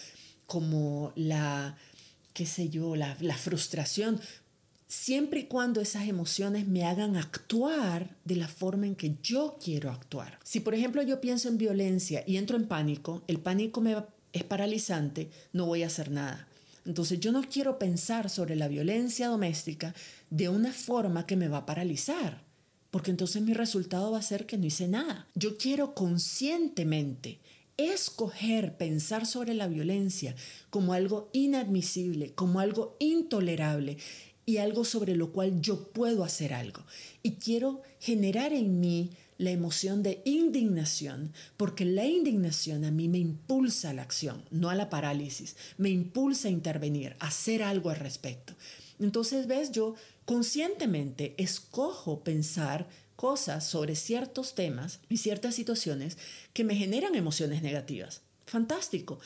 [0.46, 1.76] como la,
[2.32, 4.20] qué sé yo, la, frustración
[4.86, 9.90] siempre y cuando esas emociones me hagan actuar de la forma en que yo quiero
[9.90, 10.38] actuar.
[10.44, 13.96] Si por ejemplo yo pienso en violencia y entro en pánico, el pánico me
[14.36, 16.48] es paralizante, no voy a hacer nada.
[16.84, 19.94] Entonces yo no quiero pensar sobre la violencia doméstica
[20.30, 22.44] de una forma que me va a paralizar,
[22.90, 25.26] porque entonces mi resultado va a ser que no hice nada.
[25.34, 27.40] Yo quiero conscientemente
[27.76, 30.34] escoger pensar sobre la violencia
[30.70, 33.98] como algo inadmisible, como algo intolerable
[34.46, 36.84] y algo sobre lo cual yo puedo hacer algo.
[37.22, 43.18] Y quiero generar en mí la emoción de indignación, porque la indignación a mí me
[43.18, 47.90] impulsa a la acción, no a la parálisis, me impulsa a intervenir, a hacer algo
[47.90, 48.54] al respecto.
[48.98, 49.94] Entonces, ves, yo
[50.24, 56.18] conscientemente escojo pensar cosas sobre ciertos temas y ciertas situaciones
[56.52, 58.22] que me generan emociones negativas.
[58.46, 59.18] Fantástico.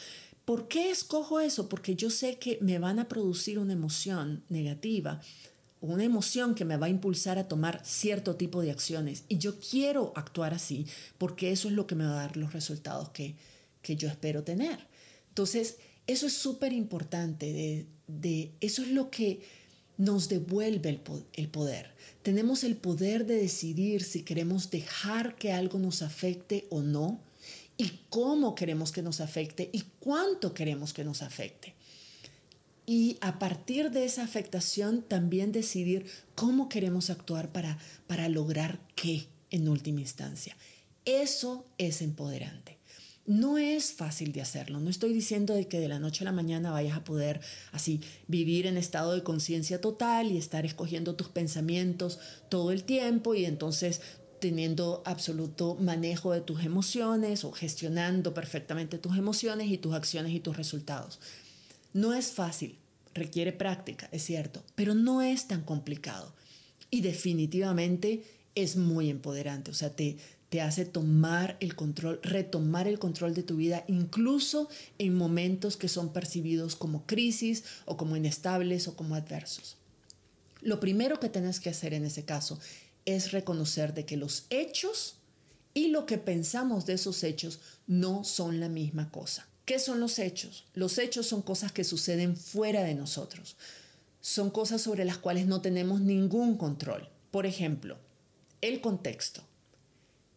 [0.45, 1.69] ¿Por qué escojo eso?
[1.69, 5.21] Porque yo sé que me van a producir una emoción negativa,
[5.81, 9.25] una emoción que me va a impulsar a tomar cierto tipo de acciones.
[9.29, 10.87] Y yo quiero actuar así
[11.19, 13.37] porque eso es lo que me va a dar los resultados que,
[13.83, 14.79] que yo espero tener.
[15.29, 17.53] Entonces, eso es súper importante.
[17.53, 19.41] De, de, eso es lo que
[19.97, 21.01] nos devuelve el,
[21.35, 21.95] el poder.
[22.23, 27.21] Tenemos el poder de decidir si queremos dejar que algo nos afecte o no
[27.77, 31.75] y cómo queremos que nos afecte y cuánto queremos que nos afecte.
[32.93, 39.29] Y a partir de esa afectación también decidir cómo queremos actuar para, para lograr qué
[39.53, 40.57] en última instancia.
[41.05, 42.79] Eso es empoderante.
[43.27, 44.81] No es fácil de hacerlo.
[44.81, 48.01] No estoy diciendo de que de la noche a la mañana vayas a poder así
[48.27, 53.45] vivir en estado de conciencia total y estar escogiendo tus pensamientos todo el tiempo y
[53.45, 54.01] entonces
[54.41, 60.41] teniendo absoluto manejo de tus emociones o gestionando perfectamente tus emociones y tus acciones y
[60.41, 61.21] tus resultados.
[61.93, 62.80] No es fácil,
[63.15, 66.35] requiere práctica, es cierto, pero no es tan complicado
[66.91, 70.17] y definitivamente es muy empoderante, o sea, te,
[70.49, 74.69] te hace tomar el control, retomar el control de tu vida, incluso
[74.99, 79.77] en momentos que son percibidos como crisis o como inestables o como adversos.
[80.61, 82.59] Lo primero que tienes que hacer en ese caso
[83.07, 85.17] es reconocer de que los hechos
[85.73, 89.50] y lo que pensamos de esos hechos no son la misma cosa.
[89.71, 90.65] ¿Qué son los hechos?
[90.75, 93.57] Los hechos son cosas que suceden fuera de nosotros.
[94.21, 97.09] Son cosas sobre las cuales no tenemos ningún control.
[97.31, 97.97] Por ejemplo,
[98.63, 99.45] el contexto,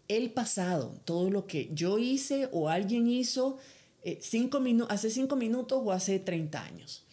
[0.07, 3.57] el pasado, todo lo que yo hice o alguien hizo
[4.03, 4.19] eh,
[4.89, 7.03] hace cinco minutos o hace 30 años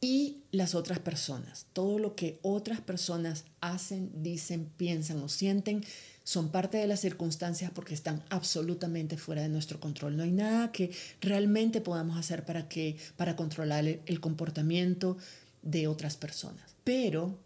[0.00, 1.66] y las otras personas.
[1.74, 5.84] Todo lo que otras personas hacen, dicen, piensan o sienten
[6.24, 10.16] son parte de las circunstancias porque están absolutamente fuera de nuestro control.
[10.16, 15.16] No hay nada que realmente podamos hacer para que para controlar el comportamiento
[15.62, 16.74] de otras personas.
[16.82, 17.38] Pero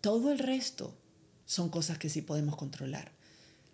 [0.00, 0.94] todo el resto
[1.44, 3.12] son cosas que sí podemos controlar.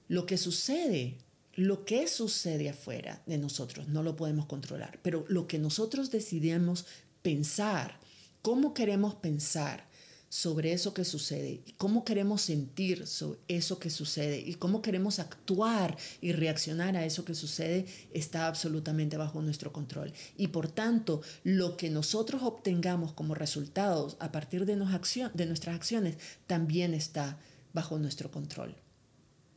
[0.09, 1.19] Lo que sucede
[1.57, 6.85] lo que sucede afuera de nosotros no lo podemos controlar, pero lo que nosotros decidimos
[7.23, 7.99] pensar,
[8.43, 9.86] cómo queremos pensar
[10.29, 15.97] sobre eso que sucede, cómo queremos sentir sobre eso que sucede y cómo queremos actuar
[16.21, 20.13] y reaccionar a eso que sucede está absolutamente bajo nuestro control.
[20.37, 26.17] Y por tanto, lo que nosotros obtengamos como resultados a partir de, de nuestras acciones
[26.47, 27.39] también está
[27.73, 28.75] bajo nuestro control.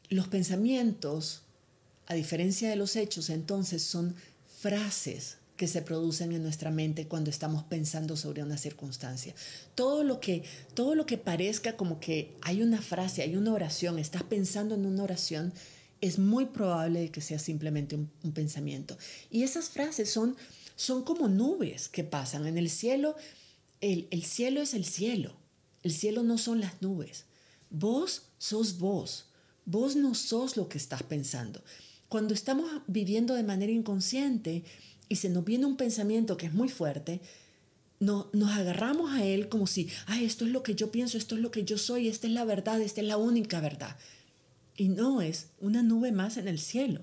[0.09, 1.41] Los pensamientos,
[2.05, 4.15] a diferencia de los hechos, entonces son
[4.59, 9.35] frases que se producen en nuestra mente cuando estamos pensando sobre una circunstancia.
[9.75, 10.43] Todo lo que,
[10.73, 14.85] todo lo que parezca como que hay una frase, hay una oración, estás pensando en
[14.85, 15.51] una oración,
[15.99, 18.97] es muy probable que sea simplemente un, pensamiento.
[19.29, 20.37] Y esas frases son,
[20.77, 23.17] son como nubes que pasan en el cielo.
[23.81, 25.35] El, el cielo es el cielo.
[25.83, 27.25] El cielo no son las nubes.
[27.69, 29.25] Vos sos vos.
[29.65, 31.61] Vos no sos lo que estás pensando.
[32.07, 34.63] Cuando estamos viviendo de manera inconsciente,
[35.09, 37.19] y se nos viene un pensamiento que es muy fuerte,
[37.99, 41.35] no, nos agarramos a él como si, ay, esto es lo que yo pienso, esto
[41.35, 43.97] es lo que yo soy, esta es la verdad, esta es la única verdad.
[44.77, 47.01] Y no es una nube más en el cielo.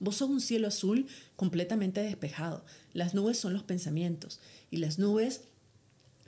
[0.00, 2.64] Vos sos un cielo azul completamente despejado.
[2.94, 5.42] Las nubes son los pensamientos y las nubes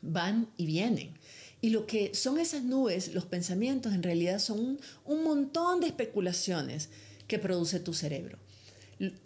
[0.02, 1.14] van y vienen.
[1.62, 6.88] Y lo que son esas nubes, los pensamientos, en realidad son un montón de especulaciones
[7.28, 8.38] que produce tu cerebro.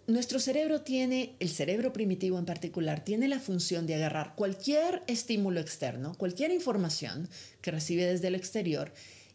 [0.07, 5.59] Nuestro cerebro tiene, el cerebro primitivo en particular, tiene la función de agarrar cualquier estímulo
[5.59, 7.27] externo, cualquier información
[7.61, 8.93] que recibe desde el exterior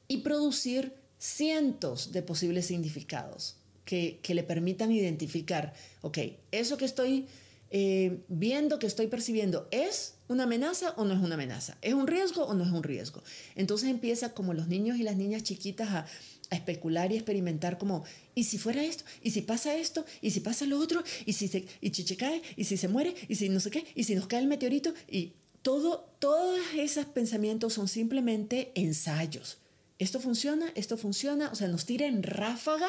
[0.08, 6.18] y producir cientos de posibles significados que, le permitan identificar, ok,
[6.52, 7.26] eso que estoy
[7.70, 11.76] eh, viendo, que estoy percibiendo, ¿es una amenaza o no es una amenaza?
[11.82, 13.22] ¿Es un riesgo o no es un riesgo?
[13.56, 16.06] Entonces empieza como los niños y las niñas chiquitas a
[16.50, 19.04] a especular y experimentar como, ¿y si fuera esto?
[19.22, 20.04] ¿Y si pasa esto?
[20.20, 21.02] ¿Y si pasa lo otro?
[21.24, 22.42] ¿Y si se, y Chiche cae?
[22.56, 23.14] ¿Y si se muere?
[23.28, 23.86] ¿Y si no sé qué?
[23.94, 24.92] ¿Y si nos cae el meteorito?
[25.08, 25.32] Y
[25.62, 29.58] todo, todos esos pensamientos son simplemente ensayos.
[29.98, 32.88] Esto funciona, esto funciona, o sea, nos tira en ráfaga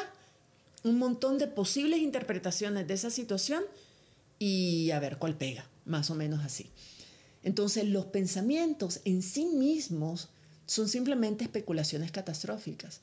[0.82, 3.62] un montón de posibles interpretaciones de esa situación
[4.38, 6.70] y a ver cuál pega, más o menos así.
[7.44, 10.30] Entonces los pensamientos en sí mismos
[10.66, 13.00] son simplemente especulaciones catastróficas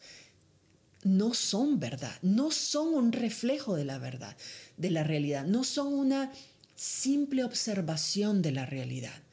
[1.03, 4.35] no son verdad, no son un reflejo de la verdad,
[4.77, 6.31] de la realidad, no son una
[6.75, 9.23] simple observación de la realidad.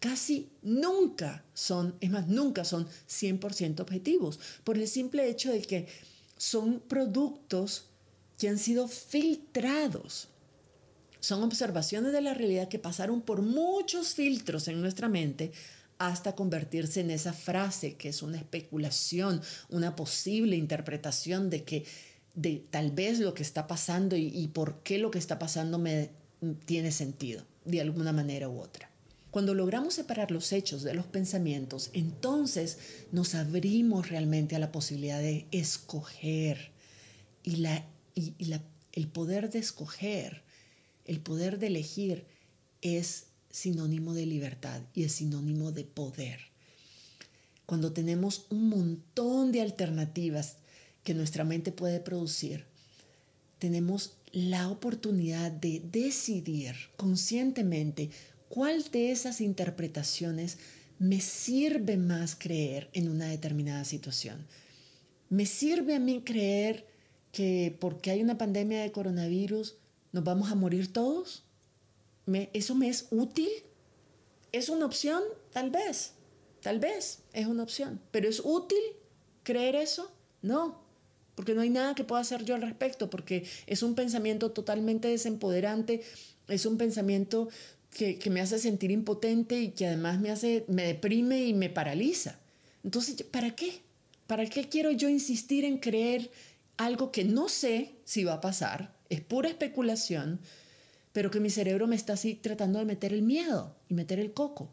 [0.00, 5.86] Casi nunca son, es más, nunca son 100% objetivos, por el simple hecho de que
[6.36, 7.84] son productos
[8.36, 10.28] que han sido filtrados.
[11.20, 15.52] Son observaciones de la realidad que pasaron por muchos filtros en nuestra mente
[16.08, 21.84] hasta convertirse en esa frase que es una especulación, una posible interpretación de que
[22.34, 26.10] de tal vez lo que está pasando y, por qué lo que está pasando me
[26.64, 28.90] tiene sentido de alguna manera u otra.
[29.30, 32.78] Cuando logramos separar los hechos de los pensamientos, entonces
[33.12, 36.72] nos abrimos realmente a la posibilidad de escoger.
[37.44, 37.84] Y, la,
[38.14, 38.62] y la,
[38.92, 40.42] el poder de escoger,
[41.04, 42.26] el poder de elegir
[42.82, 46.40] es sinónimo de libertad y es sinónimo de poder.
[47.66, 50.56] Cuando tenemos un montón de alternativas
[51.04, 52.64] que nuestra mente puede producir,
[53.60, 58.10] tenemos la oportunidad de decidir conscientemente
[58.48, 60.58] cuál de esas interpretaciones
[60.98, 64.46] me sirve más creer en una determinada situación.
[65.28, 66.86] ¿Me sirve a mí creer
[67.32, 69.76] que porque hay una pandemia de coronavirus
[70.12, 71.44] nos vamos a morir todos?
[72.52, 73.50] ¿Eso me es útil?
[74.52, 75.22] ¿Es una opción?
[75.52, 76.12] Tal vez,
[76.60, 78.00] tal vez es una opción.
[78.10, 78.82] ¿Pero es útil
[79.42, 80.10] creer eso?
[80.40, 80.82] No,
[81.34, 85.08] porque no hay nada que pueda hacer yo al respecto, porque es un pensamiento totalmente
[85.08, 86.02] desempoderante,
[86.48, 87.48] es un pensamiento
[87.90, 91.70] que, que, me hace sentir impotente y que además me hace, me deprime y me
[91.70, 92.38] paraliza.
[92.84, 93.80] Entonces, ¿para qué?
[94.26, 96.30] ¿Para qué quiero yo insistir en creer
[96.76, 98.94] algo que no sé si va a pasar?
[99.08, 100.40] Es pura especulación
[101.12, 104.32] pero que mi cerebro me está así tratando de meter el miedo y meter el
[104.32, 104.70] coco.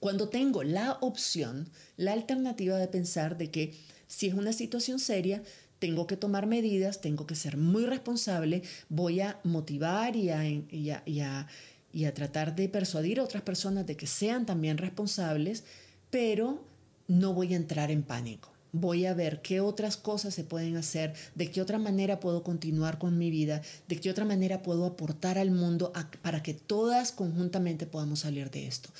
[0.00, 3.74] Cuando tengo la opción, la alternativa de pensar de que
[4.06, 5.42] si es una situación seria,
[5.78, 10.90] tengo que tomar medidas, tengo que ser muy responsable, voy a motivar y a, y
[10.90, 11.48] a,
[11.92, 15.64] y a tratar de persuadir a otras personas de que sean también responsables,
[16.10, 16.64] pero
[17.08, 21.14] no voy a entrar en pánico voy a ver qué otras cosas se pueden hacer,
[21.36, 25.38] de qué otra manera puedo continuar con mi vida, de qué otra manera puedo aportar
[25.38, 28.90] al mundo para que todas conjuntamente podamos salir de esto.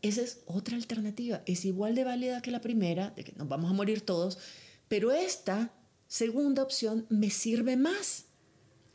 [0.00, 3.72] Esa es otra alternativa, es igual de válida que la primera, de que nos vamos
[3.72, 4.38] a morir todos,
[4.86, 5.72] pero esta
[6.06, 8.26] segunda opción me sirve más,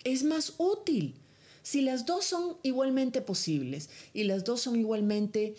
[0.05, 1.15] es más útil.
[1.61, 5.55] Si las dos son igualmente posibles y las dos son igualmente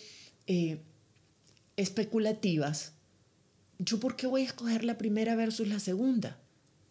[0.46, 0.80] eh,
[1.76, 2.95] especulativas,
[3.78, 6.38] ¿yo por qué voy a escoger la primera versus la segunda?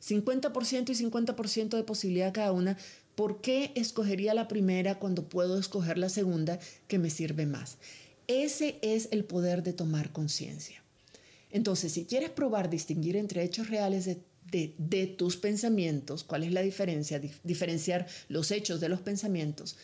[0.06, 2.78] 50% y 50% de posibilidad cada una.
[3.16, 7.78] ¿Por qué escogería la primera cuando puedo escoger la segunda que me sirve más?
[8.28, 10.84] Ese es el poder de tomar conciencia.
[11.52, 14.06] Entonces, si quieres probar distinguir entre hechos reales
[14.52, 19.78] de, tus pensamientos, cuál es la diferencia, diferenciar los hechos de los pensamientos,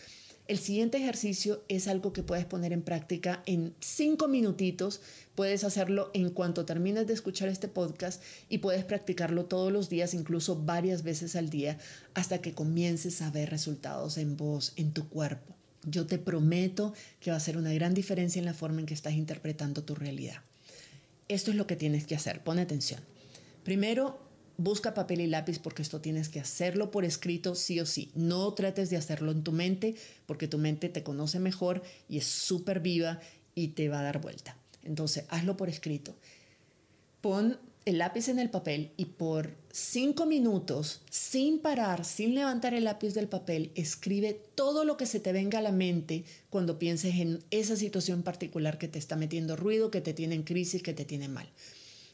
[0.51, 4.99] el siguiente ejercicio es algo que puedes poner en práctica en cinco minutitos.
[5.33, 10.13] Puedes hacerlo en cuanto termines de escuchar este podcast y puedes practicarlo todos los días,
[10.13, 11.77] incluso varias veces al día,
[12.15, 15.55] hasta que comiences a ver resultados en vos, en tu cuerpo.
[15.85, 18.93] Yo te prometo que va a ser una gran diferencia en la forma en que
[18.93, 20.41] estás interpretando tu realidad.
[21.29, 22.43] Esto es lo que tienes que hacer.
[22.43, 22.99] Pon atención.
[23.63, 24.19] Primero,
[24.63, 28.11] busca papel y lápiz porque esto tienes que hacerlo por escrito sí o sí.
[28.15, 29.95] No trates de hacerlo en tu mente
[30.25, 33.19] porque tu mente te conoce mejor y es súper viva
[33.55, 34.57] y te va a dar vuelta.
[34.83, 36.15] Entonces, hazlo por escrito.
[37.21, 42.83] Pon el lápiz en el papel y por cinco minutos, sin parar, sin levantar el
[42.83, 47.15] lápiz del papel, escribe todo lo que se te venga a la mente cuando pienses
[47.15, 50.93] en esa situación particular que te está metiendo ruido, que te tiene en crisis, que
[50.93, 51.49] te tiene mal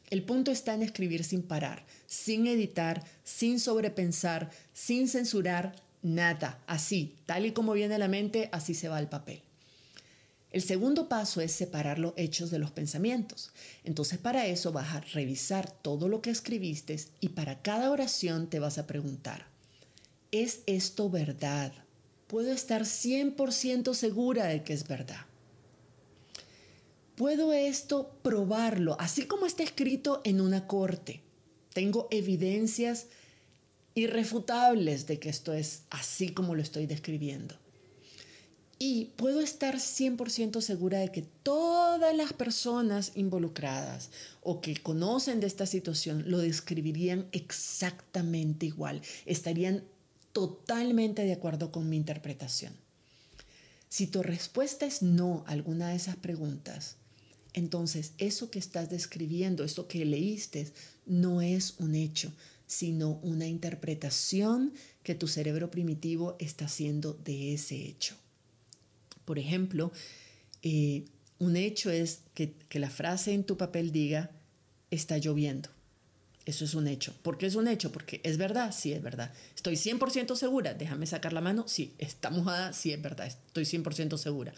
[0.09, 6.63] El punto está en escribir sin parar, sin editar, sin sobrepensar, sin censurar, nada.
[6.65, 9.41] Así, tal y como viene a la mente, así se va al papel.
[10.51, 13.51] El segundo paso es separar los hechos de los pensamientos.
[13.83, 18.59] Entonces para eso vas a revisar todo lo que escribiste y para cada oración te
[18.59, 19.45] vas a preguntar,
[20.31, 21.73] ¿es esto verdad?
[22.27, 25.25] Puedo estar 100% segura de que es verdad.
[27.17, 31.23] Puedo esto probarlo, así como está escrito en una corte.
[31.73, 33.07] Tengo evidencias
[33.95, 37.55] irrefutables de que esto es así como lo estoy describiendo.
[38.77, 44.11] Y puedo estar 100% segura de que todas las personas involucradas
[44.43, 49.83] o que conocen de esta situación lo describirían exactamente igual, estarían
[50.33, 52.73] totalmente de acuerdo con mi interpretación.
[53.89, 56.97] Si tu respuesta es no a alguna de esas preguntas,
[57.53, 60.71] entonces eso que estás describiendo, esto que leíste,
[61.05, 62.31] no es un hecho,
[62.65, 64.73] sino una interpretación
[65.03, 68.15] que tu cerebro primitivo está haciendo de ese hecho.
[69.25, 69.91] Por ejemplo,
[70.63, 71.05] eh,
[71.39, 74.31] un hecho es que, que la frase en tu papel diga,
[74.91, 75.69] está lloviendo.
[76.45, 77.13] Eso es un hecho.
[77.23, 77.91] ¿Por qué es un hecho?
[77.91, 79.33] Porque es verdad, sí es verdad.
[79.55, 84.17] Estoy 100% segura, déjame sacar la mano, sí, está mojada, sí es verdad, estoy 100%
[84.17, 84.53] segura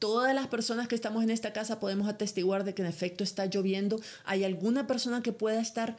[0.00, 3.46] todas las personas que estamos en esta casa podemos atestiguar de que en efecto está
[3.46, 4.00] lloviendo.
[4.24, 5.96] ¿Hay alguna persona que pueda estar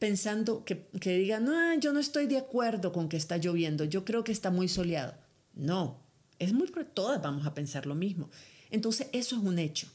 [0.00, 4.04] pensando, que, que diga, no, yo no estoy de acuerdo con que está lloviendo, yo
[4.04, 5.14] creo que está muy soleado?
[5.54, 6.00] No,
[6.38, 8.30] es muy, todas vamos a pensar lo mismo.
[8.70, 9.88] Entonces, eso es un hecho.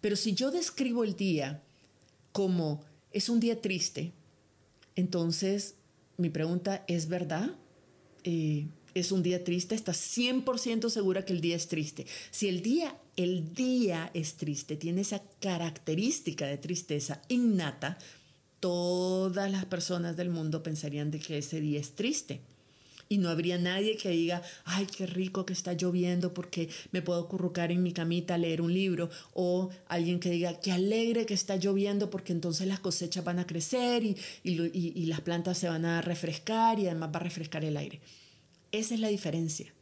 [0.00, 1.62] Pero si yo describo el día
[2.32, 4.12] como es un día triste,
[4.94, 5.76] entonces
[6.18, 7.50] mi pregunta es verdad.
[8.24, 8.68] Eh,
[9.00, 12.06] es un día triste, estás 100% segura que el día es triste.
[12.30, 17.98] Si el día, el día es triste, tiene esa característica de tristeza innata,
[18.58, 22.40] todas las personas del mundo pensarían de que ese día es triste.
[23.08, 27.28] Y no habría nadie que diga, ay, qué rico que está lloviendo porque me puedo
[27.28, 29.10] currucar en mi camita a leer un libro.
[29.32, 33.46] O alguien que diga, qué alegre que está lloviendo porque entonces las cosechas van a
[33.46, 37.76] crecer y, y las plantas se van a refrescar y además va a refrescar el
[37.76, 38.00] aire.
[38.76, 39.72] Esa es la diferencia.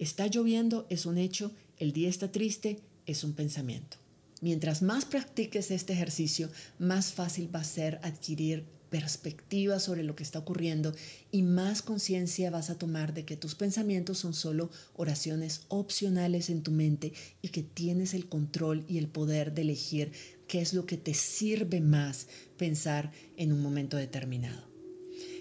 [0.00, 3.96] Está lloviendo es un hecho, el día está triste es un pensamiento.
[4.40, 10.24] Mientras más practiques este ejercicio, más fácil va a ser adquirir perspectiva sobre lo que
[10.24, 10.92] está ocurriendo
[11.30, 16.64] y más conciencia vas a tomar de que tus pensamientos son solo oraciones opcionales en
[16.64, 20.10] tu mente y que tienes el control y el poder de elegir
[20.48, 22.26] qué es lo que te sirve más
[22.56, 24.68] pensar en un momento determinado.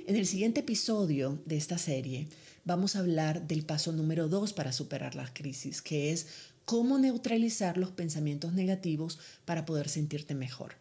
[0.05, 2.27] En el siguiente episodio de esta serie
[2.69, 6.27] vamos a hablar del paso número dos para superar la crisis, que es
[6.65, 10.75] cómo neutralizar los pensamientos negativos para poder sentirte mejor.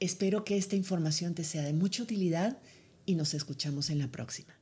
[0.00, 2.58] Espero que esta información te sea de mucha utilidad
[3.04, 4.58] y nos escuchamos en la próxima.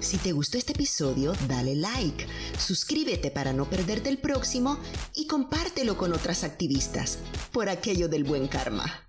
[0.00, 2.26] Si te gustó este episodio, dale like,
[2.58, 4.78] suscríbete para no perderte el próximo
[5.14, 7.18] y compártelo con otras activistas
[7.52, 9.03] por aquello del buen karma.